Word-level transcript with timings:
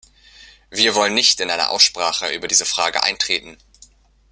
Wir 0.71 0.95
wollen 0.95 1.13
nicht 1.13 1.39
in 1.41 1.51
eine 1.51 1.69
Aussprache 1.69 2.29
über 2.29 2.47
diese 2.47 2.65
Frage 2.65 3.03
eintreten. 3.03 3.57